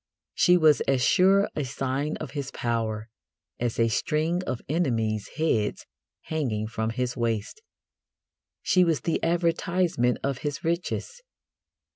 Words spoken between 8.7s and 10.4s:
was the advertisement of